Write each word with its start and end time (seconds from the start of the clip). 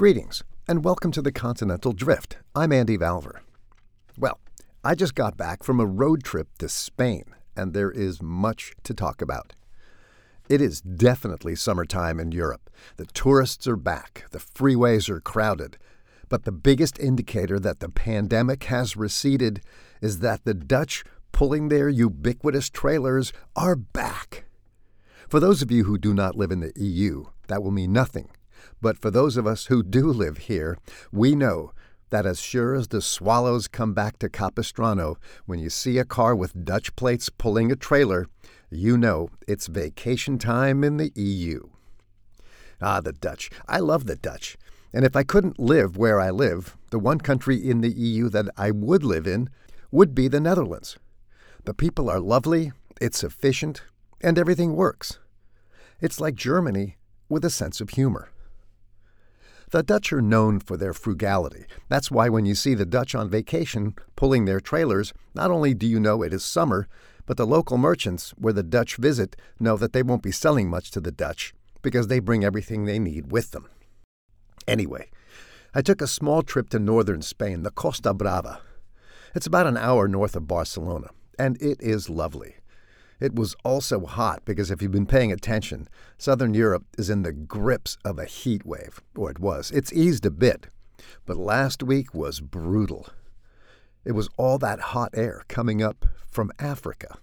Greetings, 0.00 0.42
and 0.66 0.82
welcome 0.82 1.12
to 1.12 1.20
the 1.20 1.30
Continental 1.30 1.92
Drift. 1.92 2.38
I'm 2.54 2.72
Andy 2.72 2.96
Valvur. 2.96 3.40
Well, 4.16 4.40
I 4.82 4.94
just 4.94 5.14
got 5.14 5.36
back 5.36 5.62
from 5.62 5.78
a 5.78 5.84
road 5.84 6.24
trip 6.24 6.48
to 6.60 6.70
Spain, 6.70 7.24
and 7.54 7.74
there 7.74 7.90
is 7.90 8.22
much 8.22 8.72
to 8.84 8.94
talk 8.94 9.20
about. 9.20 9.52
It 10.48 10.62
is 10.62 10.80
definitely 10.80 11.54
summertime 11.54 12.18
in 12.18 12.32
Europe. 12.32 12.70
The 12.96 13.04
tourists 13.04 13.68
are 13.68 13.76
back, 13.76 14.24
the 14.30 14.38
freeways 14.38 15.10
are 15.10 15.20
crowded. 15.20 15.76
But 16.30 16.44
the 16.44 16.50
biggest 16.50 16.98
indicator 16.98 17.60
that 17.60 17.80
the 17.80 17.90
pandemic 17.90 18.64
has 18.64 18.96
receded 18.96 19.60
is 20.00 20.20
that 20.20 20.46
the 20.46 20.54
Dutch 20.54 21.04
pulling 21.30 21.68
their 21.68 21.90
ubiquitous 21.90 22.70
trailers 22.70 23.34
are 23.54 23.76
back. 23.76 24.44
For 25.28 25.40
those 25.40 25.60
of 25.60 25.70
you 25.70 25.84
who 25.84 25.98
do 25.98 26.14
not 26.14 26.36
live 26.36 26.52
in 26.52 26.60
the 26.60 26.72
EU, 26.76 27.26
that 27.48 27.62
will 27.62 27.70
mean 27.70 27.92
nothing. 27.92 28.30
But 28.80 28.98
for 28.98 29.10
those 29.10 29.36
of 29.36 29.46
us 29.46 29.66
who 29.66 29.82
do 29.82 30.06
live 30.06 30.38
here, 30.38 30.78
we 31.12 31.34
know 31.34 31.72
that 32.10 32.26
as 32.26 32.40
sure 32.40 32.74
as 32.74 32.88
the 32.88 33.00
swallows 33.00 33.68
come 33.68 33.94
back 33.94 34.18
to 34.18 34.28
Capistrano, 34.28 35.16
when 35.46 35.58
you 35.58 35.70
see 35.70 35.98
a 35.98 36.04
car 36.04 36.34
with 36.34 36.64
Dutch 36.64 36.94
plates 36.96 37.28
pulling 37.28 37.70
a 37.70 37.76
trailer, 37.76 38.26
you 38.70 38.96
know 38.96 39.30
it's 39.46 39.66
vacation 39.66 40.38
time 40.38 40.84
in 40.84 40.96
the 40.96 41.12
EU. 41.14 41.68
Ah, 42.80 43.00
the 43.00 43.12
Dutch. 43.12 43.50
I 43.68 43.78
love 43.78 44.06
the 44.06 44.16
Dutch. 44.16 44.56
And 44.92 45.04
if 45.04 45.14
I 45.14 45.22
couldn't 45.22 45.58
live 45.58 45.96
where 45.96 46.20
I 46.20 46.30
live, 46.30 46.76
the 46.90 46.98
one 46.98 47.18
country 47.18 47.56
in 47.56 47.80
the 47.80 47.92
EU 47.92 48.28
that 48.30 48.48
I 48.56 48.70
would 48.70 49.04
live 49.04 49.26
in 49.26 49.48
would 49.90 50.14
be 50.14 50.28
the 50.28 50.40
Netherlands. 50.40 50.98
The 51.64 51.74
people 51.74 52.10
are 52.10 52.20
lovely, 52.20 52.72
it's 53.00 53.22
efficient, 53.22 53.82
and 54.20 54.38
everything 54.38 54.74
works. 54.74 55.18
It's 56.00 56.20
like 56.20 56.34
Germany 56.34 56.96
with 57.28 57.44
a 57.44 57.50
sense 57.50 57.80
of 57.80 57.90
humor. 57.90 58.30
The 59.70 59.84
Dutch 59.84 60.12
are 60.12 60.20
known 60.20 60.58
for 60.58 60.76
their 60.76 60.92
frugality. 60.92 61.64
That's 61.88 62.10
why 62.10 62.28
when 62.28 62.44
you 62.44 62.56
see 62.56 62.74
the 62.74 62.84
Dutch 62.84 63.14
on 63.14 63.30
vacation 63.30 63.94
pulling 64.16 64.44
their 64.44 64.58
trailers, 64.58 65.12
not 65.32 65.52
only 65.52 65.74
do 65.74 65.86
you 65.86 66.00
know 66.00 66.22
it 66.22 66.32
is 66.32 66.44
summer, 66.44 66.88
but 67.24 67.36
the 67.36 67.46
local 67.46 67.78
merchants 67.78 68.30
where 68.30 68.52
the 68.52 68.64
Dutch 68.64 68.96
visit 68.96 69.36
know 69.60 69.76
that 69.76 69.92
they 69.92 70.02
won't 70.02 70.24
be 70.24 70.32
selling 70.32 70.68
much 70.68 70.90
to 70.90 71.00
the 71.00 71.12
Dutch 71.12 71.54
because 71.82 72.08
they 72.08 72.18
bring 72.18 72.44
everything 72.44 72.84
they 72.84 72.98
need 72.98 73.30
with 73.30 73.52
them. 73.52 73.68
Anyway, 74.66 75.08
I 75.72 75.82
took 75.82 76.02
a 76.02 76.08
small 76.08 76.42
trip 76.42 76.68
to 76.70 76.80
northern 76.80 77.22
Spain, 77.22 77.62
the 77.62 77.70
Costa 77.70 78.12
Brava. 78.12 78.60
It's 79.36 79.46
about 79.46 79.68
an 79.68 79.76
hour 79.76 80.08
north 80.08 80.34
of 80.34 80.48
Barcelona, 80.48 81.10
and 81.38 81.56
it 81.62 81.80
is 81.80 82.10
lovely. 82.10 82.56
It 83.20 83.34
was 83.34 83.54
also 83.64 84.06
hot 84.06 84.44
because 84.46 84.70
if 84.70 84.80
you've 84.80 84.90
been 84.90 85.06
paying 85.06 85.30
attention, 85.30 85.88
southern 86.16 86.54
Europe 86.54 86.84
is 86.96 87.10
in 87.10 87.22
the 87.22 87.32
grips 87.32 87.98
of 88.04 88.18
a 88.18 88.24
heat 88.24 88.64
wave, 88.64 89.00
or 89.14 89.30
it 89.30 89.38
was. 89.38 89.70
It's 89.70 89.92
eased 89.92 90.24
a 90.24 90.30
bit, 90.30 90.68
but 91.26 91.36
last 91.36 91.82
week 91.82 92.14
was 92.14 92.40
brutal. 92.40 93.08
It 94.04 94.12
was 94.12 94.30
all 94.38 94.56
that 94.58 94.80
hot 94.80 95.10
air 95.12 95.44
coming 95.48 95.82
up 95.82 96.06
from 96.30 96.50
Africa. 96.58 97.18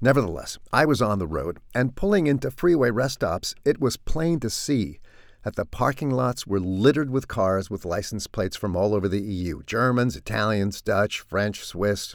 Nevertheless, 0.00 0.58
I 0.72 0.86
was 0.86 1.02
on 1.02 1.18
the 1.18 1.26
road, 1.26 1.58
and 1.74 1.96
pulling 1.96 2.28
into 2.28 2.50
freeway 2.50 2.90
rest 2.90 3.14
stops, 3.14 3.54
it 3.64 3.80
was 3.80 3.96
plain 3.96 4.38
to 4.40 4.48
see 4.48 5.00
that 5.42 5.56
the 5.56 5.64
parking 5.64 6.10
lots 6.10 6.46
were 6.46 6.60
littered 6.60 7.10
with 7.10 7.26
cars 7.26 7.68
with 7.68 7.84
license 7.84 8.26
plates 8.26 8.56
from 8.56 8.76
all 8.76 8.94
over 8.94 9.08
the 9.08 9.20
EU 9.20 9.62
Germans, 9.64 10.14
Italians, 10.14 10.80
Dutch, 10.80 11.20
French, 11.20 11.64
Swiss. 11.64 12.14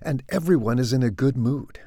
And 0.00 0.22
everyone 0.28 0.78
is 0.78 0.92
in 0.92 1.02
a 1.02 1.10
good 1.10 1.36
mood. 1.36 1.80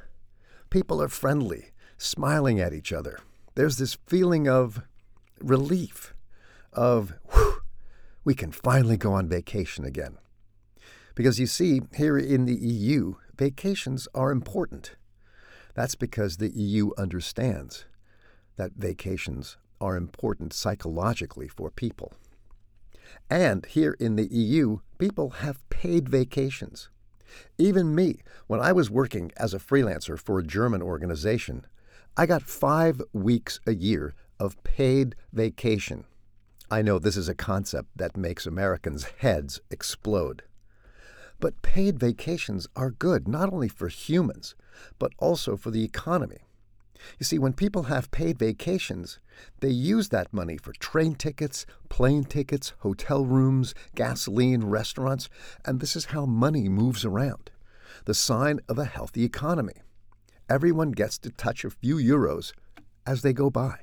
People 0.69 1.01
are 1.01 1.07
friendly, 1.07 1.71
smiling 1.97 2.59
at 2.59 2.73
each 2.73 2.91
other. 2.91 3.19
There's 3.55 3.77
this 3.77 3.97
feeling 4.05 4.47
of 4.47 4.81
relief, 5.39 6.13
of, 6.73 7.13
whew, 7.31 7.61
we 8.23 8.35
can 8.35 8.51
finally 8.51 8.97
go 8.97 9.13
on 9.13 9.29
vacation 9.29 9.85
again. 9.85 10.17
Because 11.15 11.39
you 11.39 11.47
see, 11.47 11.81
here 11.95 12.17
in 12.17 12.45
the 12.45 12.55
EU, 12.55 13.15
vacations 13.35 14.07
are 14.13 14.31
important. 14.31 14.95
That's 15.73 15.95
because 15.95 16.37
the 16.37 16.49
EU 16.49 16.91
understands 16.97 17.85
that 18.57 18.73
vacations 18.75 19.57
are 19.79 19.95
important 19.95 20.53
psychologically 20.53 21.47
for 21.47 21.71
people. 21.71 22.13
And 23.29 23.65
here 23.65 23.95
in 23.99 24.15
the 24.15 24.27
EU, 24.27 24.79
people 24.97 25.29
have 25.41 25.67
paid 25.69 26.09
vacations. 26.09 26.89
Even 27.57 27.95
me, 27.95 28.19
when 28.47 28.59
I 28.59 28.71
was 28.71 28.89
working 28.89 29.31
as 29.37 29.53
a 29.53 29.59
freelancer 29.59 30.19
for 30.19 30.39
a 30.39 30.43
German 30.43 30.81
organization, 30.81 31.65
I 32.15 32.25
got 32.25 32.43
five 32.43 33.01
weeks 33.13 33.59
a 33.67 33.73
year 33.73 34.15
of 34.39 34.61
paid 34.63 35.15
vacation. 35.33 36.05
I 36.69 36.81
know 36.81 36.99
this 36.99 37.17
is 37.17 37.29
a 37.29 37.35
concept 37.35 37.89
that 37.95 38.17
makes 38.17 38.45
Americans' 38.45 39.05
heads 39.19 39.61
explode. 39.69 40.43
But 41.39 41.61
paid 41.61 41.99
vacations 41.99 42.67
are 42.75 42.91
good 42.91 43.27
not 43.27 43.53
only 43.53 43.67
for 43.67 43.87
humans, 43.87 44.55
but 44.97 45.13
also 45.19 45.55
for 45.55 45.71
the 45.71 45.83
economy. 45.83 46.46
You 47.19 47.25
see, 47.25 47.39
when 47.39 47.53
people 47.53 47.83
have 47.83 48.11
paid 48.11 48.39
vacations, 48.39 49.19
they 49.59 49.69
use 49.69 50.09
that 50.09 50.33
money 50.33 50.57
for 50.57 50.73
train 50.73 51.15
tickets, 51.15 51.65
plane 51.89 52.23
tickets, 52.23 52.73
hotel 52.79 53.25
rooms, 53.25 53.73
gasoline, 53.95 54.65
restaurants, 54.65 55.29
and 55.65 55.79
this 55.79 55.95
is 55.95 56.05
how 56.05 56.25
money 56.25 56.69
moves 56.69 57.05
around. 57.05 57.51
The 58.05 58.13
sign 58.13 58.59
of 58.67 58.77
a 58.77 58.85
healthy 58.85 59.23
economy. 59.23 59.81
Everyone 60.49 60.91
gets 60.91 61.17
to 61.19 61.29
touch 61.29 61.65
a 61.65 61.69
few 61.69 61.95
euros 61.95 62.53
as 63.05 63.21
they 63.21 63.33
go 63.33 63.49
by. 63.49 63.79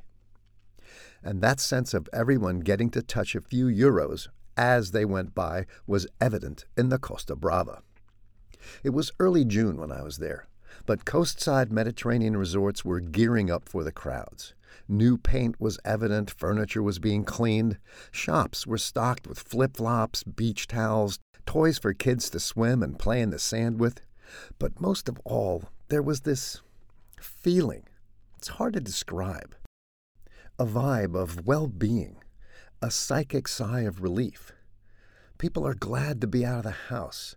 And 1.23 1.41
that 1.41 1.61
sense 1.61 1.95
of 1.95 2.09
everyone 2.13 2.61
getting 2.61 2.91
to 2.91 3.03
touch 3.03 3.35
a 3.35 3.41
few 3.41 3.67
euros 3.67 4.29
as 4.57 4.91
they 4.91 5.05
went 5.05 5.35
by 5.35 5.67
was 5.87 6.07
evident 6.21 6.65
in 6.77 6.91
the 6.91 6.99
Costa 6.99 7.35
Brava. 7.35 7.83
It 8.83 8.91
was 8.91 9.13
early 9.19 9.45
June 9.45 9.77
when 9.79 9.93
I 9.93 10.03
was 10.03 10.19
there. 10.19 10.47
But 10.87 11.05
coastside 11.05 11.71
Mediterranean 11.71 12.37
resorts 12.37 12.85
were 12.85 13.01
gearing 13.01 13.51
up 13.51 13.69
for 13.69 13.85
the 13.85 13.93
crowds. 13.93 14.55
New 14.89 15.17
paint 15.17 15.61
was 15.61 15.79
evident, 15.85 16.31
furniture 16.31 16.83
was 16.83 16.99
being 16.99 17.25
cleaned, 17.25 17.79
shops 18.11 18.67
were 18.67 18.79
stocked 18.79 19.27
with 19.27 19.39
flip 19.39 19.77
flops, 19.77 20.23
beach 20.23 20.67
towels, 20.67 21.19
toys 21.47 21.79
for 21.79 21.95
kids 21.95 22.29
to 22.31 22.41
swim 22.41 22.83
and 22.83 22.99
play 22.99 23.21
in 23.21 23.31
the 23.31 23.39
sand 23.39 23.81
with. 23.81 24.01
But 24.59 24.81
most 24.81 25.09
of 25.09 25.19
all, 25.25 25.65
there 25.89 26.03
was 26.03 26.23
this 26.23 26.61
feeling. 27.21 27.85
It's 28.37 28.49
hard 28.49 28.75
to 28.75 28.81
describe. 28.81 29.55
A 30.59 30.67
vibe 30.67 31.15
of 31.17 31.47
well 31.47 31.67
being, 31.67 32.17
a 32.83 32.91
psychic 32.91 33.49
sigh 33.49 33.83
of 33.83 34.03
relief. 34.03 34.53
People 35.39 35.67
are 35.67 35.75
glad 35.75 36.21
to 36.21 36.27
be 36.27 36.45
out 36.45 36.59
of 36.59 36.65
the 36.65 36.95
house. 36.95 37.37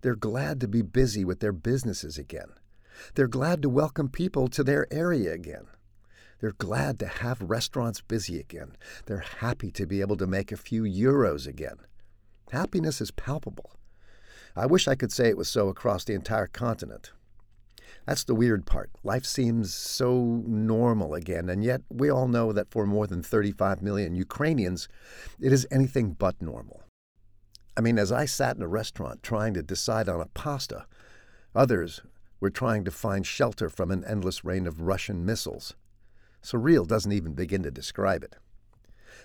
They're 0.00 0.14
glad 0.14 0.60
to 0.60 0.68
be 0.68 0.82
busy 0.82 1.24
with 1.24 1.40
their 1.40 1.52
businesses 1.52 2.18
again. 2.18 2.52
They're 3.14 3.28
glad 3.28 3.62
to 3.62 3.68
welcome 3.68 4.08
people 4.08 4.48
to 4.48 4.64
their 4.64 4.92
area 4.92 5.32
again. 5.32 5.66
They're 6.40 6.52
glad 6.52 6.98
to 6.98 7.06
have 7.06 7.40
restaurants 7.40 8.00
busy 8.00 8.38
again. 8.38 8.76
They're 9.06 9.24
happy 9.40 9.70
to 9.72 9.86
be 9.86 10.00
able 10.00 10.16
to 10.18 10.26
make 10.26 10.52
a 10.52 10.56
few 10.56 10.82
euros 10.82 11.46
again. 11.46 11.76
Happiness 12.50 13.00
is 13.00 13.10
palpable. 13.10 13.72
I 14.54 14.66
wish 14.66 14.86
I 14.86 14.94
could 14.94 15.12
say 15.12 15.28
it 15.28 15.36
was 15.36 15.48
so 15.48 15.68
across 15.68 16.04
the 16.04 16.14
entire 16.14 16.46
continent. 16.46 17.12
That's 18.06 18.24
the 18.24 18.34
weird 18.34 18.66
part. 18.66 18.90
Life 19.02 19.24
seems 19.24 19.74
so 19.74 20.42
normal 20.46 21.14
again, 21.14 21.48
and 21.48 21.64
yet 21.64 21.82
we 21.90 22.08
all 22.08 22.28
know 22.28 22.52
that 22.52 22.70
for 22.70 22.86
more 22.86 23.06
than 23.06 23.22
35 23.22 23.82
million 23.82 24.14
Ukrainians, 24.14 24.88
it 25.40 25.52
is 25.52 25.66
anything 25.70 26.12
but 26.12 26.40
normal. 26.40 26.82
I 27.76 27.80
mean, 27.80 27.98
as 27.98 28.12
I 28.12 28.24
sat 28.24 28.56
in 28.56 28.62
a 28.62 28.68
restaurant 28.68 29.22
trying 29.22 29.54
to 29.54 29.62
decide 29.62 30.08
on 30.08 30.20
a 30.20 30.26
pasta, 30.26 30.86
others 31.54 32.00
we're 32.46 32.50
trying 32.50 32.84
to 32.84 32.92
find 32.92 33.26
shelter 33.26 33.68
from 33.68 33.90
an 33.90 34.04
endless 34.04 34.44
rain 34.44 34.68
of 34.68 34.80
Russian 34.80 35.26
missiles. 35.26 35.74
Surreal 36.44 36.86
doesn't 36.86 37.10
even 37.10 37.32
begin 37.32 37.64
to 37.64 37.72
describe 37.72 38.22
it. 38.22 38.36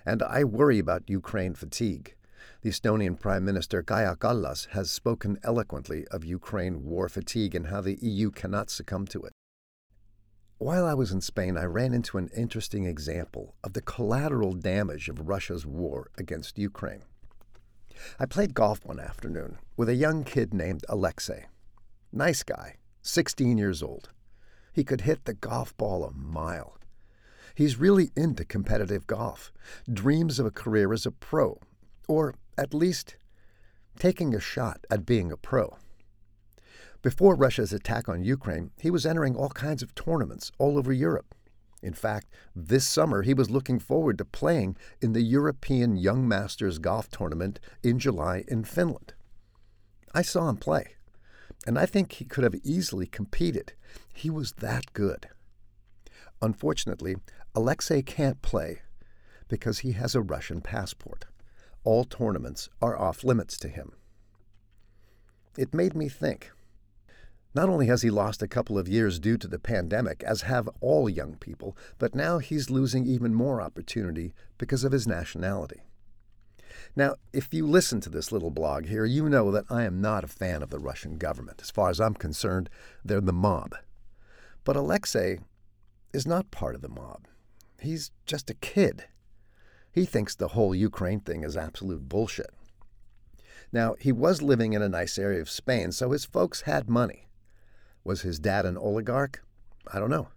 And 0.03 0.23
I 0.23 0.43
worry 0.43 0.79
about 0.79 1.07
Ukraine 1.07 1.53
fatigue. 1.53 2.15
The 2.63 2.71
Estonian 2.71 3.19
Prime 3.19 3.45
Minister 3.45 3.83
Kaja 3.83 4.17
Kallas 4.17 4.69
has 4.71 4.89
spoken 4.89 5.37
eloquently 5.43 6.07
of 6.07 6.25
Ukraine 6.25 6.83
war 6.83 7.07
fatigue 7.09 7.53
and 7.53 7.67
how 7.67 7.79
the 7.79 7.99
EU 8.01 8.31
cannot 8.31 8.71
succumb 8.71 9.05
to 9.09 9.21
it. 9.21 9.33
While 10.57 10.87
I 10.87 10.95
was 10.95 11.11
in 11.11 11.21
Spain, 11.21 11.57
I 11.57 11.65
ran 11.65 11.93
into 11.93 12.17
an 12.17 12.31
interesting 12.35 12.87
example 12.87 13.53
of 13.63 13.73
the 13.73 13.83
collateral 13.83 14.53
damage 14.53 15.09
of 15.09 15.29
Russia's 15.29 15.63
war 15.63 16.09
against 16.17 16.57
Ukraine. 16.57 17.03
I 18.19 18.25
played 18.25 18.55
golf 18.55 18.83
one 18.83 18.99
afternoon 18.99 19.59
with 19.77 19.89
a 19.89 19.93
young 19.93 20.23
kid 20.23 20.55
named 20.55 20.85
Alexei. 20.89 21.45
Nice 22.11 22.41
guy, 22.41 22.77
16 23.01 23.57
years 23.57 23.81
old. 23.81 24.09
He 24.73 24.83
could 24.83 25.01
hit 25.01 25.25
the 25.25 25.33
golf 25.33 25.75
ball 25.77 26.03
a 26.03 26.11
mile. 26.11 26.77
He's 27.55 27.79
really 27.79 28.11
into 28.15 28.45
competitive 28.45 29.07
golf, 29.07 29.51
dreams 29.91 30.39
of 30.39 30.45
a 30.45 30.51
career 30.51 30.93
as 30.93 31.05
a 31.05 31.11
pro, 31.11 31.59
or 32.07 32.35
at 32.57 32.73
least 32.73 33.17
taking 33.99 34.33
a 34.33 34.39
shot 34.39 34.85
at 34.89 35.05
being 35.05 35.31
a 35.31 35.37
pro. 35.37 35.77
Before 37.01 37.35
Russia's 37.35 37.73
attack 37.73 38.07
on 38.07 38.23
Ukraine, 38.23 38.71
he 38.79 38.91
was 38.91 39.05
entering 39.05 39.35
all 39.35 39.49
kinds 39.49 39.81
of 39.81 39.95
tournaments 39.95 40.51
all 40.59 40.77
over 40.77 40.93
Europe. 40.93 41.33
In 41.81 41.93
fact, 41.93 42.27
this 42.55 42.87
summer 42.87 43.23
he 43.23 43.33
was 43.33 43.49
looking 43.49 43.79
forward 43.79 44.19
to 44.19 44.25
playing 44.25 44.77
in 45.01 45.13
the 45.13 45.23
European 45.23 45.95
Young 45.95 46.27
Masters 46.27 46.77
Golf 46.77 47.09
Tournament 47.09 47.59
in 47.81 47.97
July 47.97 48.43
in 48.47 48.63
Finland. 48.63 49.15
I 50.13 50.21
saw 50.21 50.47
him 50.47 50.57
play, 50.57 50.95
and 51.65 51.77
I 51.77 51.85
think 51.85 52.13
he 52.13 52.25
could 52.25 52.43
have 52.43 52.55
easily 52.63 53.05
competed. 53.05 53.73
He 54.13 54.29
was 54.29 54.53
that 54.53 54.93
good. 54.93 55.29
Unfortunately, 56.41 57.15
Alexei 57.53 58.01
can't 58.01 58.41
play 58.41 58.81
because 59.47 59.79
he 59.79 59.91
has 59.91 60.15
a 60.15 60.21
Russian 60.21 60.61
passport. 60.61 61.25
All 61.83 62.03
tournaments 62.03 62.69
are 62.81 62.97
off 62.97 63.23
limits 63.23 63.57
to 63.59 63.67
him. 63.67 63.93
It 65.57 65.73
made 65.73 65.95
me 65.95 66.07
think. 66.07 66.51
Not 67.53 67.67
only 67.67 67.87
has 67.87 68.01
he 68.01 68.09
lost 68.09 68.41
a 68.41 68.47
couple 68.47 68.77
of 68.77 68.87
years 68.87 69.19
due 69.19 69.37
to 69.37 69.47
the 69.47 69.59
pandemic, 69.59 70.23
as 70.23 70.43
have 70.43 70.69
all 70.79 71.09
young 71.09 71.35
people, 71.35 71.75
but 71.99 72.15
now 72.15 72.37
he's 72.37 72.69
losing 72.69 73.05
even 73.05 73.33
more 73.33 73.61
opportunity 73.61 74.33
because 74.57 74.85
of 74.85 74.93
his 74.93 75.05
nationality. 75.05 75.81
Now, 76.95 77.15
if 77.31 77.53
you 77.53 77.65
listen 77.65 78.01
to 78.01 78.09
this 78.09 78.31
little 78.31 78.51
blog 78.51 78.85
here, 78.85 79.05
you 79.05 79.29
know 79.29 79.51
that 79.51 79.65
I 79.69 79.83
am 79.83 80.01
not 80.01 80.23
a 80.23 80.27
fan 80.27 80.61
of 80.61 80.69
the 80.69 80.79
Russian 80.79 81.17
government. 81.17 81.61
As 81.61 81.71
far 81.71 81.89
as 81.89 82.01
I'm 82.01 82.13
concerned, 82.13 82.69
they're 83.03 83.21
the 83.21 83.31
mob. 83.31 83.75
But 84.63 84.75
Alexei 84.75 85.39
is 86.13 86.27
not 86.27 86.51
part 86.51 86.75
of 86.75 86.81
the 86.81 86.89
mob. 86.89 87.27
He's 87.79 88.11
just 88.25 88.49
a 88.49 88.55
kid. 88.55 89.05
He 89.91 90.05
thinks 90.05 90.35
the 90.35 90.49
whole 90.49 90.75
Ukraine 90.75 91.21
thing 91.21 91.43
is 91.43 91.55
absolute 91.55 92.09
bullshit. 92.09 92.51
Now, 93.71 93.95
he 93.99 94.11
was 94.11 94.41
living 94.41 94.73
in 94.73 94.81
a 94.81 94.89
nice 94.89 95.17
area 95.17 95.41
of 95.41 95.49
Spain, 95.49 95.93
so 95.93 96.11
his 96.11 96.25
folks 96.25 96.61
had 96.61 96.89
money. 96.89 97.29
Was 98.03 98.21
his 98.21 98.39
dad 98.39 98.65
an 98.65 98.77
oligarch? 98.77 99.41
I 99.91 99.99
don't 99.99 100.09
know. 100.09 100.27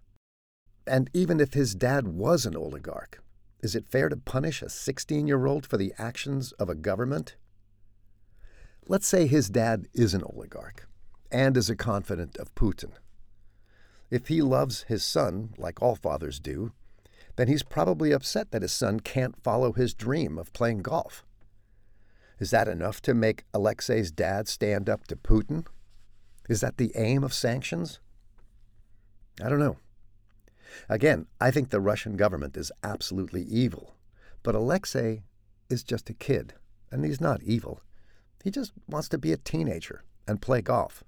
And 0.87 1.09
even 1.13 1.39
if 1.39 1.53
his 1.53 1.75
dad 1.75 2.07
was 2.07 2.45
an 2.45 2.55
oligarch, 2.55 3.21
is 3.65 3.73
it 3.73 3.87
fair 3.87 4.09
to 4.09 4.15
punish 4.15 4.61
a 4.61 4.69
16 4.69 5.25
year 5.25 5.47
old 5.47 5.65
for 5.65 5.75
the 5.75 5.91
actions 5.97 6.51
of 6.53 6.69
a 6.69 6.75
government? 6.75 7.35
Let's 8.87 9.07
say 9.07 9.25
his 9.25 9.49
dad 9.49 9.87
is 9.91 10.13
an 10.13 10.21
oligarch 10.21 10.87
and 11.31 11.57
is 11.57 11.67
a 11.67 11.75
confidant 11.75 12.37
of 12.37 12.53
Putin. 12.53 12.91
If 14.11 14.27
he 14.27 14.43
loves 14.43 14.83
his 14.83 15.03
son, 15.03 15.55
like 15.57 15.81
all 15.81 15.95
fathers 15.95 16.39
do, 16.39 16.73
then 17.37 17.47
he's 17.47 17.63
probably 17.63 18.11
upset 18.11 18.51
that 18.51 18.61
his 18.61 18.71
son 18.71 18.99
can't 18.99 19.41
follow 19.41 19.73
his 19.73 19.95
dream 19.95 20.37
of 20.37 20.53
playing 20.53 20.83
golf. 20.83 21.25
Is 22.37 22.51
that 22.51 22.67
enough 22.67 23.01
to 23.01 23.15
make 23.15 23.45
Alexei's 23.51 24.11
dad 24.11 24.47
stand 24.47 24.87
up 24.87 25.07
to 25.07 25.15
Putin? 25.15 25.65
Is 26.47 26.61
that 26.61 26.77
the 26.77 26.91
aim 26.95 27.23
of 27.23 27.33
sanctions? 27.33 27.99
I 29.43 29.49
don't 29.49 29.57
know. 29.57 29.77
Again, 30.89 31.27
I 31.39 31.51
think 31.51 31.69
the 31.69 31.81
Russian 31.81 32.15
government 32.15 32.57
is 32.57 32.71
absolutely 32.83 33.43
evil, 33.43 33.95
but 34.43 34.55
Alexei 34.55 35.23
is 35.69 35.83
just 35.83 36.09
a 36.09 36.13
kid, 36.13 36.53
and 36.91 37.03
he's 37.03 37.21
not 37.21 37.43
evil. 37.43 37.81
He 38.43 38.51
just 38.51 38.73
wants 38.87 39.09
to 39.09 39.17
be 39.17 39.31
a 39.31 39.37
teenager 39.37 40.03
and 40.27 40.41
play 40.41 40.61
golf. 40.61 41.03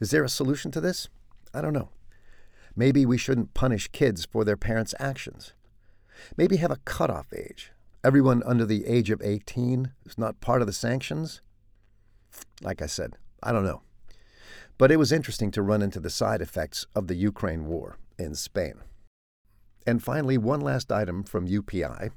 Is 0.00 0.10
there 0.10 0.24
a 0.24 0.28
solution 0.28 0.70
to 0.72 0.80
this? 0.80 1.08
I 1.54 1.60
don't 1.60 1.72
know. 1.72 1.90
Maybe 2.74 3.06
we 3.06 3.16
shouldn't 3.16 3.54
punish 3.54 3.88
kids 3.88 4.26
for 4.26 4.44
their 4.44 4.56
parents' 4.56 4.94
actions. 4.98 5.54
Maybe 6.36 6.56
have 6.56 6.70
a 6.70 6.80
cutoff 6.84 7.32
age. 7.32 7.72
Everyone 8.04 8.42
under 8.44 8.66
the 8.66 8.86
age 8.86 9.10
of 9.10 9.22
18 9.22 9.92
is 10.04 10.18
not 10.18 10.40
part 10.40 10.60
of 10.60 10.66
the 10.66 10.72
sanctions. 10.72 11.40
Like 12.60 12.82
I 12.82 12.86
said, 12.86 13.16
I 13.42 13.52
don't 13.52 13.64
know. 13.64 13.82
But 14.78 14.92
it 14.92 14.98
was 14.98 15.12
interesting 15.12 15.50
to 15.52 15.62
run 15.62 15.82
into 15.82 16.00
the 16.00 16.10
side 16.10 16.42
effects 16.42 16.86
of 16.94 17.06
the 17.06 17.14
Ukraine 17.14 17.66
war 17.66 17.96
in 18.18 18.34
Spain. 18.34 18.74
And 19.86 20.02
finally, 20.02 20.38
one 20.38 20.60
last 20.60 20.90
item 20.90 21.22
from 21.24 21.46
UPI. 21.48 22.10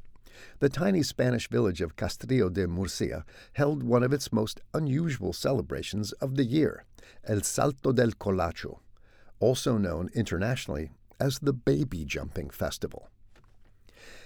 The 0.60 0.70
tiny 0.70 1.04
Spanish 1.04 1.50
village 1.50 1.82
of 1.82 1.96
Castrillo 1.96 2.52
de 2.52 2.68
Murcia 2.68 3.26
held 3.54 3.84
one 3.84 4.04
of 4.04 4.14
its 4.14 4.32
most 4.32 4.62
unusual 4.74 5.34
celebrations 5.34 6.14
of 6.14 6.36
the 6.36 6.46
year, 6.46 6.86
El 7.28 7.42
Salto 7.42 7.92
del 7.92 8.12
Colacho 8.12 8.80
also 9.40 9.78
known 9.78 10.10
internationally 10.14 10.92
as 11.20 11.40
the 11.40 11.54
Baby 11.54 12.06
Jumping 12.06 12.50
Festival. 12.50 13.10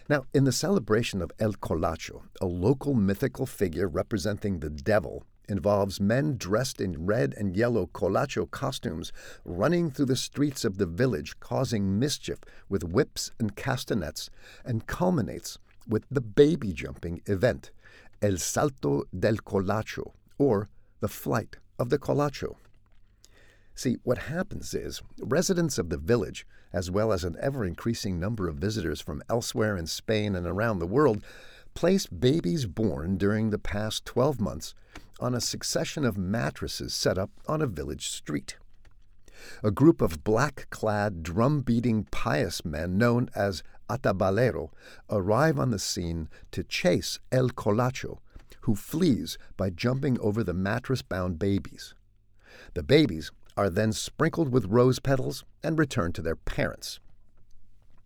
Now, 0.09 0.25
in 0.33 0.43
the 0.43 0.51
celebration 0.51 1.21
of 1.21 1.31
El 1.39 1.53
Colacho, 1.53 2.23
a 2.41 2.45
local 2.45 2.93
mythical 2.93 3.45
figure 3.45 3.87
representing 3.87 4.59
the 4.59 4.69
devil 4.69 5.23
involves 5.49 5.99
men 5.99 6.37
dressed 6.37 6.79
in 6.79 7.05
red 7.05 7.33
and 7.37 7.55
yellow 7.55 7.87
colacho 7.87 8.49
costumes 8.49 9.11
running 9.43 9.91
through 9.91 10.05
the 10.05 10.15
streets 10.15 10.63
of 10.63 10.77
the 10.77 10.85
village, 10.85 11.39
causing 11.39 11.99
mischief 11.99 12.39
with 12.69 12.83
whips 12.83 13.31
and 13.39 13.55
castanets, 13.55 14.29
and 14.63 14.87
culminates 14.87 15.57
with 15.87 16.05
the 16.09 16.21
baby 16.21 16.71
jumping 16.73 17.21
event, 17.25 17.71
El 18.21 18.37
Salto 18.37 19.03
del 19.17 19.35
Colacho, 19.35 20.13
or 20.37 20.69
the 21.01 21.07
Flight 21.07 21.57
of 21.77 21.89
the 21.89 21.99
Colacho. 21.99 22.55
See, 23.75 23.97
what 24.03 24.19
happens 24.19 24.73
is 24.73 25.01
residents 25.19 25.77
of 25.77 25.89
the 25.89 25.97
village, 25.97 26.45
as 26.71 26.91
well 26.91 27.11
as 27.11 27.23
an 27.23 27.35
ever 27.41 27.65
increasing 27.65 28.19
number 28.19 28.47
of 28.47 28.55
visitors 28.55 29.01
from 29.01 29.23
elsewhere 29.29 29.75
in 29.75 29.87
Spain 29.87 30.35
and 30.35 30.45
around 30.45 30.79
the 30.79 30.87
world, 30.87 31.23
place 31.73 32.05
babies 32.05 32.65
born 32.65 33.17
during 33.17 33.49
the 33.49 33.59
past 33.59 34.05
12 34.05 34.39
months 34.39 34.73
on 35.19 35.33
a 35.33 35.41
succession 35.41 36.05
of 36.05 36.17
mattresses 36.17 36.93
set 36.93 37.17
up 37.17 37.31
on 37.47 37.61
a 37.61 37.67
village 37.67 38.09
street. 38.09 38.57
A 39.63 39.71
group 39.71 40.01
of 40.01 40.23
black 40.23 40.67
clad, 40.69 41.23
drum 41.23 41.61
beating 41.61 42.05
pious 42.11 42.63
men 42.63 42.97
known 42.97 43.29
as 43.35 43.63
atabalero 43.89 44.69
arrive 45.09 45.59
on 45.59 45.71
the 45.71 45.79
scene 45.79 46.29
to 46.51 46.63
chase 46.63 47.19
El 47.31 47.49
Colacho, 47.49 48.19
who 48.61 48.75
flees 48.75 49.37
by 49.57 49.69
jumping 49.69 50.19
over 50.19 50.43
the 50.43 50.53
mattress 50.53 51.01
bound 51.01 51.39
babies. 51.39 51.93
The 52.73 52.83
babies 52.83 53.31
are 53.57 53.69
then 53.69 53.91
sprinkled 53.91 54.49
with 54.49 54.65
rose 54.65 54.99
petals 54.99 55.43
and 55.63 55.77
returned 55.77 56.15
to 56.15 56.21
their 56.21 56.35
parents. 56.35 56.99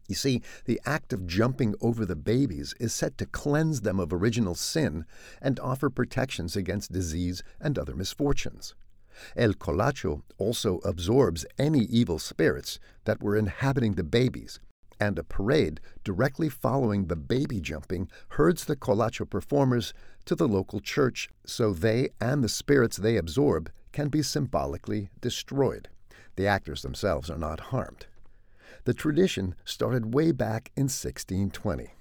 You 0.08 0.16
see, 0.16 0.42
the 0.66 0.80
act 0.86 1.12
of 1.12 1.28
jumping 1.28 1.76
over 1.82 2.06
the 2.06 2.16
babies 2.16 2.74
is 2.80 2.94
said 2.94 3.18
to 3.18 3.26
cleanse 3.26 3.82
them 3.82 4.00
of 4.00 4.14
original 4.14 4.56
sin 4.56 5.06
and 5.42 5.60
offer 5.60 5.90
protections 5.90 6.56
against 6.56 6.94
disease 6.94 7.44
and 7.60 7.78
other 7.78 7.96
misfortunes. 7.96 8.74
El 9.36 9.54
Colacho 9.54 10.22
also 10.38 10.78
absorbs 10.80 11.46
any 11.58 11.82
evil 11.86 12.20
spirits 12.20 12.80
that 13.04 13.22
were 13.22 13.36
inhabiting 13.36 13.96
the 13.96 14.04
babies, 14.04 14.60
and 15.00 15.20
a 15.20 15.24
parade 15.24 15.82
directly 16.04 16.50
following 16.50 17.08
the 17.08 17.16
baby 17.16 17.60
jumping 17.60 18.10
herds 18.30 18.66
the 18.66 18.76
Colacho 18.76 19.30
performers 19.30 19.94
to 20.26 20.36
the 20.36 20.48
local 20.48 20.80
church 20.80 21.30
so 21.46 21.74
they 21.74 22.10
and 22.22 22.44
the 22.44 22.50
spirits 22.50 22.98
they 22.98 23.18
absorb 23.18 23.72
can 23.92 24.08
be 24.08 24.22
symbolically 24.22 25.10
destroyed. 25.20 25.90
The 26.36 26.48
actors 26.48 26.82
themselves 26.84 27.30
are 27.30 27.38
not 27.38 27.60
harmed. 27.60 28.06
The 28.84 28.94
tradition 28.94 29.56
started 29.66 30.14
way 30.14 30.32
back 30.32 30.72
in 30.76 30.84
1620. 30.84 31.94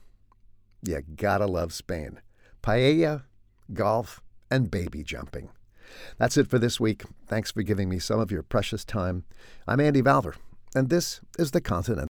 You 0.82 1.02
gotta 1.16 1.46
love 1.46 1.72
Spain. 1.72 2.20
Paella, 2.62 3.24
golf, 3.72 4.20
and 4.50 4.70
baby 4.70 5.02
jumping. 5.02 5.50
That's 6.18 6.36
it 6.36 6.48
for 6.48 6.58
this 6.58 6.78
week. 6.80 7.04
Thanks 7.26 7.52
for 7.52 7.62
giving 7.62 7.88
me 7.88 7.98
some 7.98 8.20
of 8.20 8.30
your 8.30 8.42
precious 8.42 8.84
time. 8.84 9.24
I'm 9.66 9.80
Andy 9.80 10.02
Valvur, 10.02 10.34
and 10.74 10.88
this 10.88 11.20
is 11.38 11.52
The 11.52 11.60
Continent. 11.60 12.04